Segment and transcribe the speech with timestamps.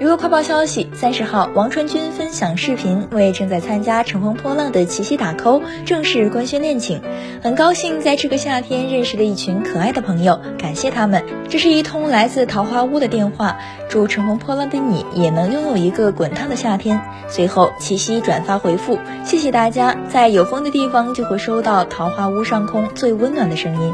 [0.00, 7.02] 娱乐快报消息：三十号，王传君分享视频为正在参加《乘风破浪》的琪琪打 call，正式官宣恋情。
[7.42, 11.22] 很高兴在这个夏天认识了一群可爱的朋友，感谢他们。
[11.50, 13.58] 这是一通来自桃花坞的电话，
[13.90, 16.98] 祝《乘风破浪》的你也能拥有一个滚烫的夏天。
[17.28, 23.92] 随后，琪琪转发回复：谢谢大家，在有风的地方就会收到桃花坞上空最温暖的声音。